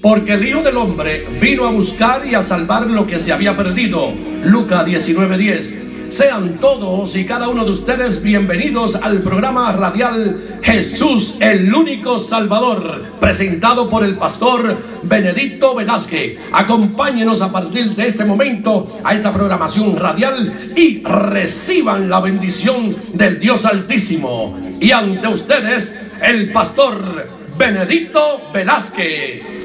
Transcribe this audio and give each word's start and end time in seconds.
Porque 0.00 0.32
el 0.32 0.46
Hijo 0.46 0.62
del 0.62 0.78
Hombre 0.78 1.26
vino 1.40 1.66
a 1.66 1.70
buscar 1.70 2.26
y 2.26 2.34
a 2.34 2.42
salvar 2.42 2.88
lo 2.88 3.06
que 3.06 3.20
se 3.20 3.32
había 3.32 3.54
perdido. 3.54 4.14
Lucas 4.44 4.86
19:10. 4.86 5.74
Sean 6.08 6.58
todos 6.58 7.14
y 7.14 7.24
cada 7.24 7.48
uno 7.48 7.64
de 7.64 7.72
ustedes 7.72 8.22
bienvenidos 8.22 8.96
al 8.96 9.20
programa 9.20 9.70
radial 9.72 10.58
Jesús, 10.62 11.36
el 11.38 11.72
único 11.72 12.18
Salvador, 12.18 13.04
presentado 13.20 13.88
por 13.88 14.02
el 14.02 14.16
pastor 14.16 14.78
Benedicto 15.02 15.74
Velázquez. 15.74 16.38
Acompáñenos 16.50 17.42
a 17.42 17.52
partir 17.52 17.94
de 17.94 18.06
este 18.06 18.24
momento 18.24 19.00
a 19.04 19.14
esta 19.14 19.32
programación 19.32 19.96
radial 19.96 20.72
y 20.74 21.02
reciban 21.04 22.08
la 22.08 22.20
bendición 22.20 22.96
del 23.12 23.38
Dios 23.38 23.66
Altísimo. 23.66 24.58
Y 24.80 24.90
ante 24.92 25.28
ustedes, 25.28 25.96
el 26.22 26.50
pastor 26.50 27.28
Benedicto 27.56 28.50
Velázquez. 28.52 29.59